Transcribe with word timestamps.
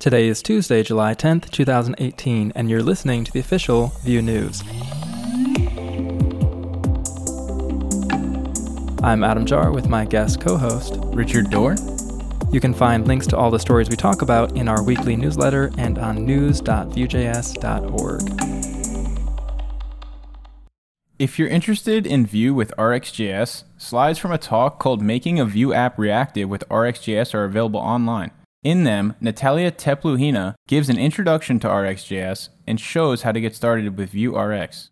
Today 0.00 0.28
is 0.28 0.42
Tuesday, 0.42 0.84
July 0.84 1.12
10th, 1.12 1.50
2018, 1.50 2.52
and 2.54 2.70
you're 2.70 2.84
listening 2.84 3.24
to 3.24 3.32
the 3.32 3.40
official 3.40 3.88
Vue 4.04 4.22
News. 4.22 4.62
I'm 9.02 9.24
Adam 9.24 9.44
Jahr 9.44 9.72
with 9.72 9.88
my 9.88 10.04
guest 10.04 10.40
co 10.40 10.56
host, 10.56 10.94
Richard 11.06 11.50
Dorr. 11.50 11.74
You 12.52 12.60
can 12.60 12.74
find 12.74 13.08
links 13.08 13.26
to 13.26 13.36
all 13.36 13.50
the 13.50 13.58
stories 13.58 13.90
we 13.90 13.96
talk 13.96 14.22
about 14.22 14.56
in 14.56 14.68
our 14.68 14.84
weekly 14.84 15.16
newsletter 15.16 15.72
and 15.76 15.98
on 15.98 16.24
news.vuejs.org. 16.24 18.22
If 21.18 21.40
you're 21.40 21.48
interested 21.48 22.06
in 22.06 22.24
Vue 22.24 22.54
with 22.54 22.72
RxJS, 22.78 23.64
slides 23.76 24.20
from 24.20 24.30
a 24.30 24.38
talk 24.38 24.78
called 24.78 25.02
Making 25.02 25.40
a 25.40 25.44
Vue 25.44 25.72
App 25.72 25.98
Reactive 25.98 26.48
with 26.48 26.62
RxJS 26.68 27.34
are 27.34 27.42
available 27.42 27.80
online. 27.80 28.30
In 28.64 28.82
them, 28.82 29.14
Natalia 29.20 29.70
Tepluhina 29.70 30.54
gives 30.66 30.88
an 30.88 30.98
introduction 30.98 31.60
to 31.60 31.68
RxJS 31.68 32.48
and 32.66 32.80
shows 32.80 33.22
how 33.22 33.30
to 33.30 33.40
get 33.40 33.54
started 33.54 33.96
with 33.96 34.10
Vue 34.10 34.36
Rx. 34.36 34.90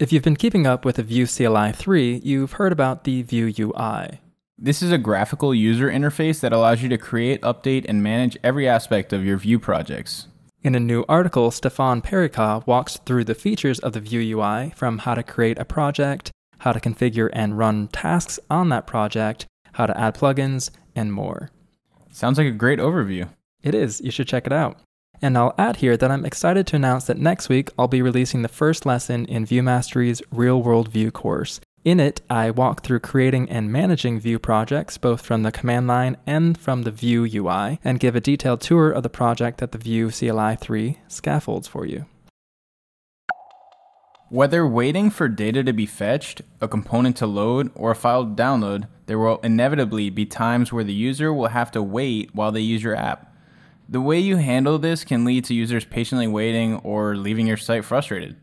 If 0.00 0.12
you've 0.12 0.24
been 0.24 0.34
keeping 0.34 0.66
up 0.66 0.84
with 0.84 0.96
the 0.96 1.04
Vue 1.04 1.26
CLI 1.26 1.70
3, 1.70 2.20
you've 2.24 2.54
heard 2.54 2.72
about 2.72 3.04
the 3.04 3.22
Vue 3.22 3.52
UI. 3.56 4.20
This 4.58 4.82
is 4.82 4.90
a 4.90 4.98
graphical 4.98 5.54
user 5.54 5.88
interface 5.88 6.40
that 6.40 6.52
allows 6.52 6.82
you 6.82 6.88
to 6.88 6.98
create, 6.98 7.40
update, 7.42 7.86
and 7.88 8.02
manage 8.02 8.36
every 8.42 8.68
aspect 8.68 9.12
of 9.12 9.24
your 9.24 9.36
Vue 9.36 9.60
projects. 9.60 10.26
In 10.64 10.74
a 10.74 10.80
new 10.80 11.04
article, 11.08 11.52
Stefan 11.52 12.02
Perika 12.02 12.66
walks 12.66 12.96
through 12.96 13.24
the 13.24 13.34
features 13.36 13.78
of 13.78 13.92
the 13.92 14.00
Vue 14.00 14.36
UI 14.36 14.72
from 14.74 14.98
how 14.98 15.14
to 15.14 15.22
create 15.22 15.58
a 15.60 15.64
project, 15.64 16.32
how 16.58 16.72
to 16.72 16.80
configure 16.80 17.30
and 17.32 17.56
run 17.58 17.86
tasks 17.88 18.40
on 18.50 18.70
that 18.70 18.88
project, 18.88 19.46
how 19.74 19.86
to 19.86 19.96
add 19.98 20.16
plugins, 20.16 20.70
and 20.96 21.12
more. 21.12 21.50
Sounds 22.14 22.38
like 22.38 22.46
a 22.46 22.52
great 22.52 22.78
overview. 22.78 23.28
It 23.64 23.74
is. 23.74 24.00
You 24.00 24.12
should 24.12 24.28
check 24.28 24.46
it 24.46 24.52
out. 24.52 24.78
And 25.20 25.36
I'll 25.36 25.54
add 25.58 25.76
here 25.76 25.96
that 25.96 26.12
I'm 26.12 26.24
excited 26.24 26.64
to 26.68 26.76
announce 26.76 27.06
that 27.06 27.18
next 27.18 27.48
week 27.48 27.70
I'll 27.76 27.88
be 27.88 28.02
releasing 28.02 28.42
the 28.42 28.48
first 28.48 28.86
lesson 28.86 29.26
in 29.26 29.44
Vue 29.44 29.64
Mastery's 29.64 30.22
Real 30.30 30.62
World 30.62 30.92
Vue 30.92 31.10
course. 31.10 31.60
In 31.84 31.98
it, 31.98 32.20
I 32.30 32.52
walk 32.52 32.84
through 32.84 33.00
creating 33.00 33.50
and 33.50 33.72
managing 33.72 34.20
Vue 34.20 34.38
projects, 34.38 34.96
both 34.96 35.22
from 35.22 35.42
the 35.42 35.50
command 35.50 35.88
line 35.88 36.16
and 36.24 36.56
from 36.56 36.82
the 36.82 36.92
Vue 36.92 37.24
UI, 37.24 37.80
and 37.82 37.98
give 37.98 38.14
a 38.14 38.20
detailed 38.20 38.60
tour 38.60 38.92
of 38.92 39.02
the 39.02 39.10
project 39.10 39.58
that 39.58 39.72
the 39.72 39.78
Vue 39.78 40.12
CLI 40.12 40.54
3 40.54 40.98
scaffolds 41.08 41.66
for 41.66 41.84
you. 41.84 42.06
Whether 44.30 44.66
waiting 44.66 45.10
for 45.10 45.28
data 45.28 45.62
to 45.62 45.72
be 45.72 45.86
fetched, 45.86 46.42
a 46.60 46.66
component 46.66 47.16
to 47.18 47.26
load, 47.26 47.70
or 47.74 47.90
a 47.90 47.94
file 47.94 48.24
to 48.24 48.30
download, 48.30 48.88
there 49.06 49.18
will 49.18 49.38
inevitably 49.42 50.10
be 50.10 50.24
times 50.24 50.72
where 50.72 50.82
the 50.82 50.94
user 50.94 51.32
will 51.32 51.48
have 51.48 51.70
to 51.72 51.82
wait 51.82 52.34
while 52.34 52.50
they 52.50 52.60
use 52.60 52.82
your 52.82 52.96
app. 52.96 53.34
The 53.88 54.00
way 54.00 54.18
you 54.18 54.36
handle 54.36 54.78
this 54.78 55.04
can 55.04 55.26
lead 55.26 55.44
to 55.44 55.54
users 55.54 55.84
patiently 55.84 56.26
waiting 56.26 56.76
or 56.76 57.16
leaving 57.16 57.46
your 57.46 57.58
site 57.58 57.84
frustrated. 57.84 58.36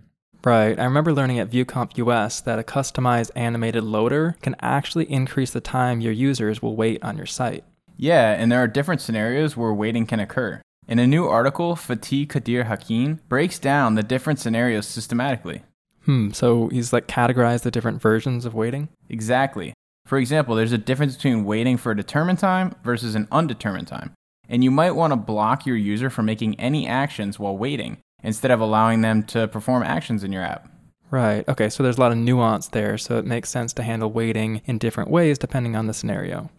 Right. 0.44 0.80
I 0.80 0.84
remember 0.84 1.14
learning 1.14 1.40
at 1.40 1.50
VueConf 1.50 1.98
US 1.98 2.42
that 2.42 2.60
a 2.60 2.64
customized 2.64 3.32
animated 3.36 3.84
loader 3.84 4.36
can 4.42 4.56
actually 4.60 5.12
increase 5.12 5.52
the 5.52 5.62
time 5.62 6.00
your 6.00 6.14
users 6.14 6.62
will 6.62 6.76
wait 6.76 7.04
on 7.04 7.18
your 7.18 7.26
site. 7.26 7.64
Yeah, 7.98 8.32
and 8.32 8.52
there 8.52 8.62
are 8.62 8.68
different 8.68 9.02
scenarios 9.02 9.58
where 9.58 9.74
waiting 9.74 10.06
can 10.06 10.20
occur. 10.20 10.62
In 10.88 11.00
a 11.00 11.08
new 11.08 11.26
article, 11.28 11.76
Fatih 11.76 12.28
Kadir 12.28 12.66
Akın 12.66 13.20
breaks 13.30 13.60
down 13.60 13.96
the 13.96 14.04
different 14.04 14.40
scenarios 14.40 14.88
systematically. 14.88 15.64
Hmm, 16.06 16.32
so 16.32 16.68
he's 16.70 16.94
like 16.94 17.08
categorized 17.08 17.64
the 17.64 17.72
different 17.72 18.02
versions 18.02 18.46
of 18.46 18.54
waiting? 18.54 18.90
Exactly. 19.10 19.74
For 20.06 20.18
example, 20.18 20.56
there's 20.56 20.72
a 20.72 20.78
difference 20.78 21.16
between 21.16 21.46
waiting 21.46 21.78
for 21.78 21.92
a 21.92 21.96
determined 21.96 22.40
time 22.40 22.74
versus 22.84 23.16
an 23.16 23.28
undetermined 23.32 23.88
time. 23.88 24.14
And 24.50 24.64
you 24.64 24.72
might 24.72 24.92
want 24.92 25.12
to 25.12 25.18
block 25.18 25.66
your 25.66 25.78
user 25.78 26.10
from 26.10 26.26
making 26.26 26.60
any 26.60 26.88
actions 26.88 27.40
while 27.40 27.56
waiting 27.56 28.00
instead 28.24 28.52
of 28.52 28.60
allowing 28.60 29.02
them 29.02 29.24
to 29.24 29.48
perform 29.48 29.84
actions 29.84 30.24
in 30.24 30.32
your 30.32 30.44
app. 30.44 30.70
Right. 31.10 31.48
Okay, 31.48 31.70
so 31.70 31.84
there's 31.84 31.98
a 31.98 32.02
lot 32.02 32.12
of 32.12 32.18
nuance 32.18 32.70
there, 32.70 32.98
so 32.98 33.18
it 33.18 33.26
makes 33.26 33.50
sense 33.50 33.74
to 33.74 33.84
handle 33.84 34.12
waiting 34.12 34.62
in 34.66 34.78
different 34.78 35.10
ways 35.10 35.38
depending 35.38 35.76
on 35.76 35.88
the 35.88 35.94
scenario. 35.94 36.50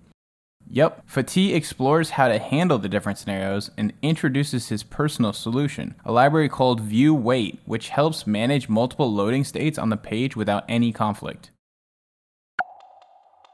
Yep, 0.74 1.06
Fatih 1.06 1.54
explores 1.54 2.10
how 2.10 2.28
to 2.28 2.38
handle 2.38 2.78
the 2.78 2.88
different 2.88 3.18
scenarios 3.18 3.70
and 3.76 3.92
introduces 4.00 4.70
his 4.70 4.82
personal 4.82 5.34
solution, 5.34 5.94
a 6.02 6.10
library 6.10 6.48
called 6.48 6.80
Vue 6.80 7.12
Wait, 7.12 7.60
which 7.66 7.90
helps 7.90 8.26
manage 8.26 8.70
multiple 8.70 9.12
loading 9.12 9.44
states 9.44 9.78
on 9.78 9.90
the 9.90 9.98
page 9.98 10.34
without 10.34 10.64
any 10.70 10.90
conflict. 10.90 11.50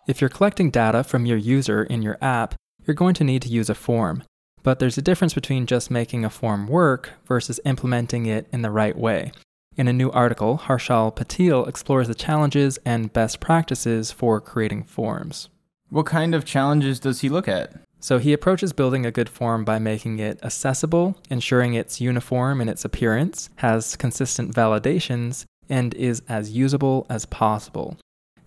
If 0.07 0.21
you're 0.21 0.31
collecting 0.31 0.71
data 0.71 1.03
from 1.03 1.27
your 1.27 1.39
user 1.39 1.83
in 1.83 2.03
your 2.03 2.19
app, 2.23 2.55
you're 2.87 2.95
going 2.95 3.15
to 3.15 3.25
need 3.25 3.43
to 3.43 3.49
use 3.49 3.69
a 3.69 3.75
form. 3.75 4.23
But 4.63 4.79
there's 4.79 4.97
a 4.97 5.03
difference 5.03 5.35
between 5.35 5.67
just 5.67 5.91
making 5.91 6.25
a 6.25 6.31
form 6.31 6.69
work 6.69 7.15
versus 7.27 7.59
implementing 7.65 8.27
it 8.27 8.47
in 8.53 8.63
the 8.63 8.71
right 8.71 8.97
way. 8.97 9.33
In 9.77 9.89
a 9.89 9.93
new 9.93 10.13
article, 10.13 10.63
Harshal 10.67 11.13
Patil 11.17 11.67
explores 11.67 12.07
the 12.07 12.15
challenges 12.15 12.79
and 12.85 13.13
best 13.13 13.41
practices 13.41 14.13
for 14.13 14.41
creating 14.41 14.85
forms. 14.85 15.49
What 15.91 16.05
kind 16.05 16.35
of 16.35 16.45
challenges 16.45 17.01
does 17.01 17.21
he 17.21 17.31
look 17.31 17.49
at? 17.49 17.73
So 17.99 18.19
he 18.19 18.35
approaches 18.35 18.75
building 18.75 19.07
a 19.07 19.11
good 19.11 19.29
form 19.29 19.65
by 19.65 19.79
making 19.79 20.19
it 20.19 20.39
accessible, 20.45 21.17
ensuring 21.31 21.73
it's 21.73 21.99
uniform 21.99 22.61
in 22.61 22.69
its 22.69 22.85
appearance, 22.85 23.49
has 23.57 23.97
consistent 23.97 24.55
validations, 24.55 25.47
and 25.67 25.95
is 25.95 26.23
as 26.29 26.51
usable 26.51 27.07
as 27.09 27.25
possible. 27.25 27.97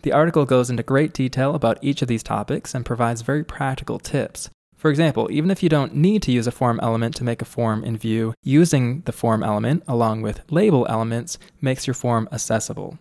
The 0.04 0.12
article 0.12 0.46
goes 0.46 0.70
into 0.70 0.84
great 0.84 1.14
detail 1.14 1.56
about 1.56 1.80
each 1.82 2.04
of 2.04 2.08
these 2.08 2.22
topics 2.22 2.76
and 2.76 2.86
provides 2.86 3.24
very 3.24 3.44
practical 3.44 3.98
tips. 3.98 4.52
For 4.78 4.92
example, 4.92 5.28
even 5.32 5.50
if 5.50 5.64
you 5.64 5.70
don't 5.70 5.96
need 5.96 6.22
to 6.24 6.32
use 6.32 6.46
a 6.46 6.52
form 6.52 6.80
element 6.84 7.16
to 7.16 7.24
make 7.24 7.42
a 7.42 7.46
form 7.46 7.84
in 7.84 7.98
Vue, 7.98 8.36
using 8.44 9.02
the 9.02 9.12
form 9.12 9.42
element 9.42 9.84
along 9.88 10.22
with 10.22 10.42
label 10.52 10.86
elements 10.90 11.40
makes 11.60 11.88
your 11.88 11.96
form 11.96 12.30
accessible. 12.32 13.00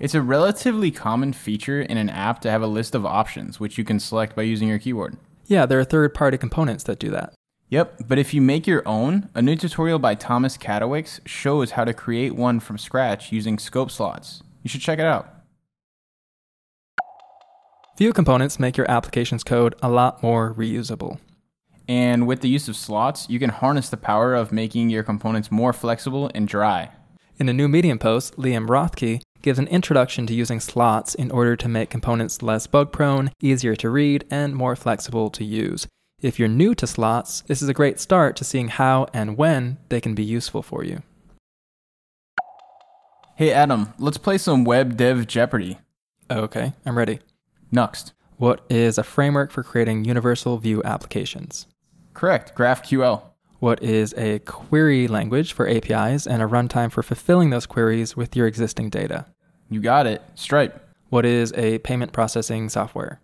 It's 0.00 0.14
a 0.14 0.22
relatively 0.22 0.90
common 0.90 1.32
feature 1.32 1.80
in 1.80 1.96
an 1.96 2.10
app 2.10 2.40
to 2.40 2.50
have 2.50 2.62
a 2.62 2.66
list 2.66 2.94
of 2.94 3.06
options, 3.06 3.60
which 3.60 3.78
you 3.78 3.84
can 3.84 4.00
select 4.00 4.34
by 4.34 4.42
using 4.42 4.68
your 4.68 4.78
keyboard. 4.78 5.16
Yeah, 5.46 5.66
there 5.66 5.78
are 5.78 5.84
third 5.84 6.14
party 6.14 6.36
components 6.36 6.84
that 6.84 6.98
do 6.98 7.10
that. 7.10 7.32
Yep, 7.68 8.02
but 8.08 8.18
if 8.18 8.34
you 8.34 8.40
make 8.40 8.66
your 8.66 8.86
own, 8.86 9.30
a 9.34 9.42
new 9.42 9.56
tutorial 9.56 9.98
by 9.98 10.16
Thomas 10.16 10.56
Katowicz 10.56 11.20
shows 11.26 11.72
how 11.72 11.84
to 11.84 11.94
create 11.94 12.34
one 12.34 12.60
from 12.60 12.76
scratch 12.76 13.30
using 13.30 13.58
scope 13.58 13.90
slots. 13.90 14.42
You 14.62 14.68
should 14.68 14.80
check 14.80 14.98
it 14.98 15.06
out. 15.06 15.28
Vue 17.96 18.12
components 18.12 18.58
make 18.58 18.76
your 18.76 18.90
application's 18.90 19.44
code 19.44 19.76
a 19.80 19.88
lot 19.88 20.22
more 20.22 20.52
reusable. 20.54 21.20
And 21.86 22.26
with 22.26 22.40
the 22.40 22.48
use 22.48 22.66
of 22.66 22.76
slots, 22.76 23.28
you 23.30 23.38
can 23.38 23.50
harness 23.50 23.88
the 23.88 23.96
power 23.96 24.34
of 24.34 24.50
making 24.50 24.90
your 24.90 25.04
components 25.04 25.52
more 25.52 25.72
flexible 25.72 26.30
and 26.34 26.48
dry. 26.48 26.90
In 27.38 27.48
a 27.48 27.52
new 27.52 27.68
Medium 27.68 27.98
post, 27.98 28.36
Liam 28.36 28.66
Rothke 28.66 29.20
gives 29.44 29.58
an 29.58 29.68
introduction 29.68 30.26
to 30.26 30.32
using 30.32 30.58
slots 30.58 31.14
in 31.14 31.30
order 31.30 31.54
to 31.54 31.68
make 31.68 31.90
components 31.90 32.42
less 32.42 32.66
bug 32.66 32.90
prone, 32.90 33.30
easier 33.42 33.76
to 33.76 33.90
read, 33.90 34.24
and 34.30 34.56
more 34.56 34.74
flexible 34.74 35.28
to 35.28 35.44
use. 35.44 35.86
If 36.22 36.38
you're 36.38 36.48
new 36.48 36.74
to 36.76 36.86
slots, 36.86 37.42
this 37.42 37.60
is 37.60 37.68
a 37.68 37.74
great 37.74 38.00
start 38.00 38.36
to 38.36 38.44
seeing 38.44 38.68
how 38.68 39.06
and 39.12 39.36
when 39.36 39.76
they 39.90 40.00
can 40.00 40.14
be 40.14 40.24
useful 40.24 40.62
for 40.62 40.82
you. 40.82 41.02
Hey 43.36 43.52
Adam, 43.52 43.92
let's 43.98 44.16
play 44.16 44.38
some 44.38 44.64
Web 44.64 44.96
Dev 44.96 45.26
Jeopardy. 45.26 45.76
Okay, 46.30 46.72
I'm 46.86 46.96
ready. 46.96 47.18
Nuxt. 47.70 48.12
What 48.38 48.64
is 48.70 48.96
a 48.96 49.02
framework 49.02 49.50
for 49.50 49.62
creating 49.62 50.06
universal 50.06 50.56
Vue 50.56 50.82
applications? 50.84 51.66
Correct, 52.14 52.54
GraphQL. 52.54 53.22
What 53.58 53.82
is 53.82 54.14
a 54.16 54.38
query 54.40 55.06
language 55.06 55.52
for 55.52 55.68
APIs 55.68 56.26
and 56.26 56.42
a 56.42 56.46
runtime 56.46 56.90
for 56.90 57.02
fulfilling 57.02 57.50
those 57.50 57.66
queries 57.66 58.16
with 58.16 58.34
your 58.34 58.46
existing 58.46 58.88
data? 58.88 59.26
You 59.74 59.80
got 59.80 60.06
it. 60.06 60.22
Stripe. 60.36 60.88
What 61.08 61.26
is 61.26 61.52
a 61.56 61.78
payment 61.78 62.12
processing 62.12 62.68
software? 62.68 63.20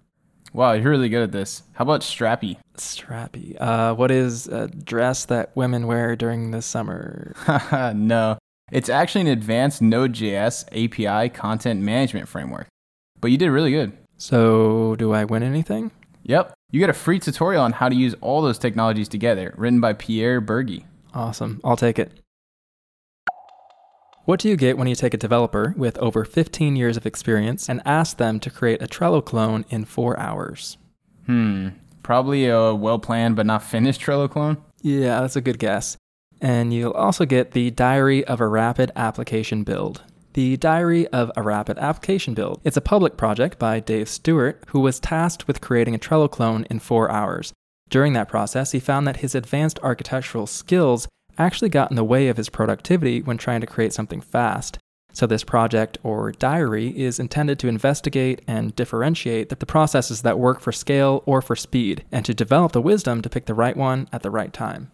Wow, 0.53 0.72
you're 0.72 0.91
really 0.91 1.09
good 1.09 1.22
at 1.22 1.31
this. 1.31 1.62
How 1.75 1.84
about 1.84 2.00
Strapi? 2.00 2.56
Strapi. 2.77 3.56
Uh, 3.61 3.94
what 3.94 4.11
is 4.11 4.49
a 4.49 4.66
dress 4.66 5.27
that 5.27 5.54
women 5.54 5.86
wear 5.86 6.16
during 6.16 6.51
the 6.51 6.60
summer? 6.60 7.36
no. 7.95 8.36
It's 8.72 8.89
actually 8.89 9.21
an 9.21 9.27
advanced 9.28 9.80
Node.js 9.80 10.65
API 10.72 11.28
content 11.28 11.83
management 11.83 12.27
framework. 12.27 12.66
But 13.21 13.30
you 13.30 13.39
did 13.39 13.51
really 13.51 13.71
good. 13.71 13.92
So, 14.16 14.97
do 14.97 15.13
I 15.13 15.25
win 15.25 15.45
anything? 15.45 15.92
Yep. 16.25 16.53
You 16.72 16.80
get 16.80 16.91
a 16.91 16.95
free 16.95 17.21
tutorial 17.21 17.63
on 17.63 17.75
how 17.75 17.89
to 17.89 17.95
use 17.95 18.16
all 18.21 18.42
those 18.42 18.59
technologies 18.59 19.09
together, 19.09 19.54
written 19.57 19.80
by 19.80 19.92
Pierre 19.92 20.41
Burgy. 20.41 20.84
Awesome. 21.15 21.60
I'll 21.63 21.77
take 21.77 22.01
it. 22.01 22.20
What 24.30 24.38
do 24.38 24.48
you 24.48 24.54
get 24.54 24.78
when 24.78 24.86
you 24.86 24.94
take 24.94 25.12
a 25.12 25.16
developer 25.16 25.74
with 25.77 25.98
over 25.98 26.24
15 26.24 26.77
years 26.77 26.97
of 26.97 27.04
experience 27.04 27.68
and 27.68 27.82
ask 27.84 28.16
them 28.16 28.38
to 28.38 28.48
create 28.48 28.80
a 28.80 28.86
Trello 28.86 29.24
clone 29.24 29.65
in 29.71 29.84
four 29.84 30.16
hours? 30.21 30.78
Hmm. 31.27 31.71
Probably 32.04 32.47
a 32.47 32.72
well 32.72 33.00
planned 33.00 33.34
but 33.34 33.47
not 33.47 33.65
finished 33.65 34.00
Trello 34.00 34.30
clone? 34.30 34.59
Yeah, 34.82 35.21
that's 35.21 35.34
a 35.34 35.41
good 35.41 35.59
guess. 35.59 35.97
And 36.41 36.72
you'll 36.72 36.92
also 36.92 37.24
get 37.24 37.50
the 37.50 37.72
Diary 37.72 38.24
of 38.24 38.41
a 38.41 38.47
Rapid 38.47 38.92
Application 38.94 39.65
Build. 39.65 40.04
The 40.34 40.56
Diary 40.56 41.09
of 41.09 41.32
a 41.34 41.42
Rapid 41.42 41.78
Application 41.78 42.32
Build. 42.32 42.60
It's 42.62 42.77
a 42.77 42.80
public 42.80 43.16
project 43.16 43.59
by 43.59 43.80
Dave 43.80 44.09
Stewart, 44.09 44.62
who 44.68 44.78
was 44.78 45.00
tasked 45.00 45.48
with 45.48 45.60
creating 45.60 45.97
a 45.97 45.98
Trello 45.98 46.30
clone 46.30 46.68
in 46.71 46.78
four 46.78 47.10
hours. 47.10 47.53
During 47.88 48.12
that 48.12 48.28
process, 48.28 48.71
he 48.71 48.78
found 48.78 49.09
that 49.09 49.16
his 49.16 49.34
advanced 49.34 49.80
architectural 49.82 50.47
skills 50.47 51.09
actually 51.45 51.69
got 51.69 51.91
in 51.91 51.97
the 51.97 52.04
way 52.04 52.28
of 52.28 52.37
his 52.37 52.48
productivity 52.48 53.22
when 53.22 53.39
trying 53.39 53.60
to 53.60 53.66
create 53.66 53.92
something 53.92 54.21
fast. 54.21 54.78
So, 55.13 55.27
this 55.27 55.42
project 55.42 55.98
or 56.03 56.33
diary 56.33 56.89
is 56.97 57.19
intended 57.19 57.59
to 57.59 57.69
investigate 57.69 58.42
and 58.47 58.75
differentiate 58.77 59.48
the 59.48 59.66
processes 59.66 60.22
that 60.22 60.39
work 60.39 60.60
for 60.60 60.71
scale 60.71 61.22
or 61.27 61.42
for 61.42 61.57
speed, 61.57 62.04
and 62.13 62.25
to 62.25 62.33
develop 62.33 62.72
the 62.72 62.81
wisdom 62.81 63.21
to 63.22 63.28
pick 63.28 63.47
the 63.47 63.54
right 63.54 63.77
one 63.77 64.09
at 64.13 64.22
the 64.22 64.31
right 64.31 64.53
time. 64.53 64.92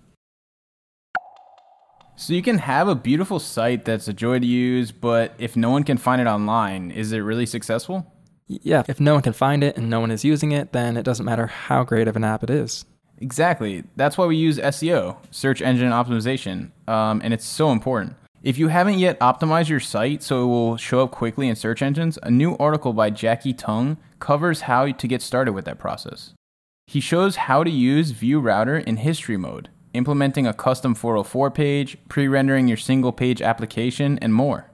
So, 2.16 2.32
you 2.32 2.42
can 2.42 2.58
have 2.58 2.88
a 2.88 2.94
beautiful 2.94 3.38
site 3.38 3.84
that's 3.84 4.08
a 4.08 4.14
joy 4.14 4.38
to 4.38 4.46
use, 4.46 4.90
but 4.90 5.34
if 5.38 5.54
no 5.54 5.70
one 5.70 5.82
can 5.82 5.98
find 5.98 6.20
it 6.20 6.26
online, 6.26 6.90
is 6.90 7.12
it 7.12 7.18
really 7.18 7.44
successful? 7.44 8.10
Yeah, 8.48 8.84
if 8.88 9.00
no 9.00 9.14
one 9.14 9.22
can 9.22 9.32
find 9.32 9.62
it 9.62 9.76
and 9.76 9.90
no 9.90 10.00
one 10.00 10.10
is 10.10 10.24
using 10.24 10.52
it, 10.52 10.72
then 10.72 10.96
it 10.96 11.02
doesn't 11.02 11.26
matter 11.26 11.46
how 11.46 11.84
great 11.84 12.08
of 12.08 12.16
an 12.16 12.24
app 12.24 12.42
it 12.42 12.50
is. 12.50 12.86
Exactly. 13.18 13.84
That's 13.96 14.18
why 14.18 14.26
we 14.26 14.36
use 14.36 14.58
SEO, 14.58 15.16
search 15.30 15.62
engine 15.62 15.90
optimization, 15.90 16.70
um, 16.86 17.20
and 17.24 17.32
it's 17.32 17.46
so 17.46 17.70
important. 17.70 18.14
If 18.42 18.58
you 18.58 18.68
haven't 18.68 18.98
yet 18.98 19.18
optimized 19.20 19.68
your 19.68 19.80
site 19.80 20.22
so 20.22 20.44
it 20.44 20.46
will 20.46 20.76
show 20.76 21.02
up 21.02 21.10
quickly 21.10 21.48
in 21.48 21.56
search 21.56 21.82
engines, 21.82 22.18
a 22.22 22.30
new 22.30 22.56
article 22.58 22.92
by 22.92 23.10
Jackie 23.10 23.54
Tung 23.54 23.96
covers 24.20 24.62
how 24.62 24.92
to 24.92 25.08
get 25.08 25.22
started 25.22 25.52
with 25.52 25.64
that 25.64 25.78
process. 25.78 26.32
He 26.86 27.00
shows 27.00 27.36
how 27.36 27.64
to 27.64 27.70
use 27.70 28.12
Vue 28.12 28.38
Router 28.38 28.78
in 28.78 28.98
history 28.98 29.36
mode, 29.36 29.70
implementing 29.94 30.46
a 30.46 30.52
custom 30.52 30.94
404 30.94 31.50
page, 31.50 31.98
pre 32.08 32.28
rendering 32.28 32.68
your 32.68 32.76
single 32.76 33.12
page 33.12 33.42
application, 33.42 34.18
and 34.20 34.32
more. 34.32 34.70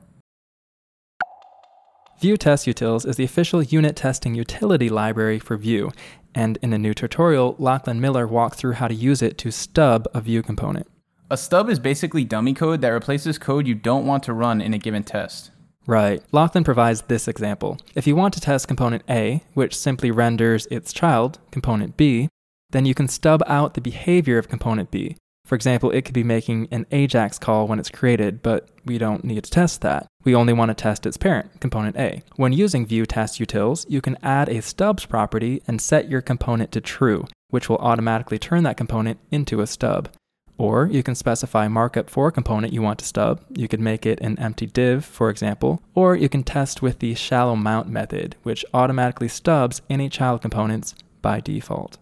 Vue 2.21 2.37
Test 2.37 2.67
Utils 2.67 3.05
is 3.05 3.17
the 3.17 3.25
official 3.25 3.63
unit 3.63 3.97
testing 3.97 4.35
utility 4.35 4.89
library 4.89 5.39
for 5.39 5.57
Vue, 5.57 5.91
and 6.35 6.59
in 6.63 6.73
a 6.73 6.79
new 6.79 6.95
tutorial, 6.95 7.57
Lachlan 7.59 8.01
Miller 8.01 8.27
walked 8.27 8.57
through 8.57 8.73
how 8.73 8.89
to 8.89 8.95
use 8.95 9.23
it 9.23 9.39
to 9.39 9.51
stub 9.51 10.07
a 10.15 10.21
Vue 10.21 10.43
component. 10.43 10.87
A 11.31 11.37
stub 11.37 11.71
is 11.71 11.79
basically 11.79 12.25
dummy 12.25 12.55
code 12.55 12.81
that 12.83 12.89
replaces 12.89 13.39
code 13.39 13.67
you 13.67 13.75
don't 13.75 14.07
want 14.07 14.23
to 14.25 14.33
run 14.33 14.61
in 14.61 14.75
a 14.75 14.79
given 14.79 15.03
test. 15.03 15.51
Right. 15.87 16.23
Lachlan 16.31 16.65
provides 16.65 17.03
this 17.03 17.27
example. 17.27 17.79
If 17.95 18.07
you 18.07 18.15
want 18.15 18.35
to 18.35 18.41
test 18.41 18.69
component 18.69 19.03
A, 19.09 19.43
which 19.55 19.77
simply 19.77 20.11
renders 20.11 20.67
its 20.67 20.93
child, 20.93 21.39
component 21.51 21.97
B, 21.97 22.29
then 22.71 22.87
you 22.87 22.95
can 22.95 23.09
stub 23.09 23.43
out 23.47 23.75
the 23.75 23.81
behavior 23.81 24.39
of 24.39 24.49
component 24.49 24.91
B. 24.91 25.17
For 25.53 25.57
example, 25.57 25.91
it 25.91 26.07
could 26.07 26.15
be 26.15 26.25
making 26.25 26.69
an 26.71 26.87
AJAX 26.87 27.39
call 27.39 27.67
when 27.67 27.79
it's 27.79 27.91
created, 27.91 28.43
but 28.43 28.71
we 28.87 28.97
don't 28.97 29.23
need 29.23 29.45
to 29.45 29.51
test 29.51 29.83
that. 29.83 30.07
We 30.25 30.35
only 30.35 30.55
want 30.55 30.71
to 30.71 30.75
test 30.75 31.05
its 31.05 31.19
parent, 31.19 31.61
component 31.61 31.95
A. 31.97 32.23
When 32.37 32.55
using 32.55 32.87
Vue 32.87 33.05
test 33.05 33.39
utils, 33.39 33.85
you 33.87 34.01
can 34.01 34.17
add 34.23 34.49
a 34.49 34.63
stubs 34.63 35.05
property 35.05 35.63
and 35.69 35.79
set 35.79 36.09
your 36.09 36.23
component 36.23 36.73
to 36.73 36.81
true, 36.81 37.27
which 37.51 37.69
will 37.69 37.77
automatically 37.77 38.39
turn 38.39 38.63
that 38.63 38.79
component 38.79 39.19
into 39.31 39.61
a 39.61 39.67
stub. 39.67 40.09
Or 40.57 40.87
you 40.87 41.03
can 41.03 41.15
specify 41.15 41.69
markup 41.69 42.09
for 42.09 42.29
a 42.29 42.33
component 42.33 42.73
you 42.73 42.81
want 42.81 43.01
to 43.01 43.05
stub. 43.05 43.45
You 43.55 43.69
could 43.69 43.79
make 43.79 44.07
it 44.07 44.23
an 44.23 44.39
empty 44.39 44.65
div, 44.65 45.05
for 45.05 45.29
example. 45.29 45.83
Or 45.95 46.17
you 46.17 46.31
can 46.31 46.45
test 46.45 46.81
with 46.81 47.01
the 47.01 47.15
shallow 47.15 47.57
mount 47.57 47.91
method, 47.91 48.37
which 48.43 48.65
automatically 48.73 49.29
stubs 49.29 49.83
any 49.91 50.09
child 50.09 50.41
components 50.41 50.95
by 51.21 51.41
default. 51.41 51.99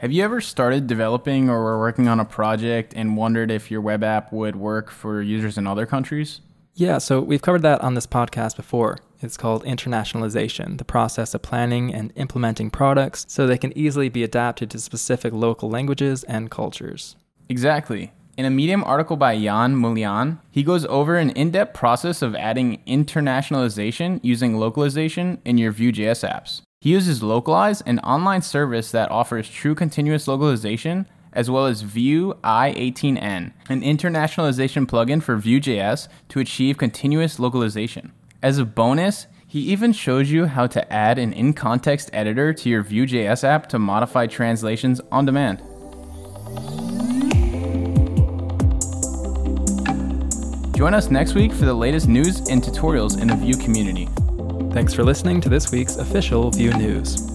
Have 0.00 0.12
you 0.12 0.24
ever 0.24 0.40
started 0.40 0.86
developing 0.86 1.50
or 1.50 1.62
were 1.62 1.78
working 1.78 2.08
on 2.08 2.20
a 2.20 2.24
project 2.24 2.94
and 2.96 3.18
wondered 3.18 3.50
if 3.50 3.70
your 3.70 3.82
web 3.82 4.02
app 4.02 4.32
would 4.32 4.56
work 4.56 4.90
for 4.90 5.20
users 5.20 5.58
in 5.58 5.66
other 5.66 5.84
countries? 5.84 6.40
Yeah, 6.72 6.96
so 6.96 7.20
we've 7.20 7.42
covered 7.42 7.60
that 7.60 7.82
on 7.82 7.92
this 7.92 8.06
podcast 8.06 8.56
before. 8.56 8.96
It's 9.20 9.36
called 9.36 9.62
internationalization, 9.62 10.78
the 10.78 10.86
process 10.86 11.34
of 11.34 11.42
planning 11.42 11.92
and 11.92 12.14
implementing 12.16 12.70
products 12.70 13.26
so 13.28 13.46
they 13.46 13.58
can 13.58 13.76
easily 13.76 14.08
be 14.08 14.24
adapted 14.24 14.70
to 14.70 14.78
specific 14.78 15.34
local 15.34 15.68
languages 15.68 16.24
and 16.24 16.50
cultures. 16.50 17.16
Exactly. 17.50 18.10
In 18.38 18.46
a 18.46 18.50
Medium 18.50 18.82
article 18.84 19.18
by 19.18 19.38
Jan 19.38 19.76
Mulian, 19.76 20.38
he 20.50 20.62
goes 20.62 20.86
over 20.86 21.16
an 21.16 21.28
in 21.28 21.50
depth 21.50 21.74
process 21.74 22.22
of 22.22 22.34
adding 22.36 22.80
internationalization 22.86 24.18
using 24.22 24.56
localization 24.56 25.42
in 25.44 25.58
your 25.58 25.72
Vue.js 25.72 26.26
apps. 26.26 26.62
He 26.82 26.92
uses 26.92 27.22
Localize, 27.22 27.82
an 27.82 27.98
online 27.98 28.40
service 28.40 28.90
that 28.90 29.10
offers 29.10 29.50
true 29.50 29.74
continuous 29.74 30.26
localization, 30.26 31.04
as 31.30 31.50
well 31.50 31.66
as 31.66 31.82
Vue 31.82 32.32
i18n, 32.42 33.52
an 33.68 33.82
internationalization 33.82 34.86
plugin 34.86 35.22
for 35.22 35.36
Vue.js 35.36 36.08
to 36.30 36.40
achieve 36.40 36.78
continuous 36.78 37.38
localization. 37.38 38.12
As 38.42 38.56
a 38.56 38.64
bonus, 38.64 39.26
he 39.46 39.60
even 39.60 39.92
shows 39.92 40.30
you 40.30 40.46
how 40.46 40.66
to 40.68 40.90
add 40.90 41.18
an 41.18 41.34
in 41.34 41.52
context 41.52 42.08
editor 42.14 42.54
to 42.54 42.70
your 42.70 42.82
Vue.js 42.82 43.44
app 43.44 43.68
to 43.68 43.78
modify 43.78 44.26
translations 44.26 45.02
on 45.12 45.26
demand. 45.26 45.58
Join 50.74 50.94
us 50.94 51.10
next 51.10 51.34
week 51.34 51.52
for 51.52 51.66
the 51.66 51.74
latest 51.74 52.08
news 52.08 52.38
and 52.48 52.62
tutorials 52.62 53.20
in 53.20 53.28
the 53.28 53.36
Vue 53.36 53.58
community. 53.58 54.08
Thanks 54.72 54.94
for 54.94 55.02
listening 55.02 55.40
to 55.40 55.48
this 55.48 55.72
week's 55.72 55.96
official 55.96 56.50
Vue 56.52 56.72
News. 56.72 57.29